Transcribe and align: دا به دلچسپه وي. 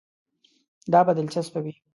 دا 0.91 0.99
به 1.05 1.11
دلچسپه 1.17 1.59
وي. 1.63 1.73